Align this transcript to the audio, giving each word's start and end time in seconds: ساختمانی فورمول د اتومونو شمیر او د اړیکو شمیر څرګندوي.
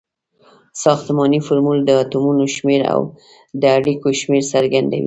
ساختمانی 0.83 1.39
فورمول 1.45 1.79
د 1.85 1.89
اتومونو 2.01 2.43
شمیر 2.55 2.81
او 2.93 3.01
د 3.61 3.63
اړیکو 3.77 4.07
شمیر 4.21 4.43
څرګندوي. 4.53 4.99